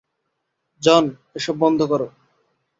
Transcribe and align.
জন, 0.83 1.03
এসব 1.35 1.55
বন্ধ 1.57 1.79
কর। 1.83 2.01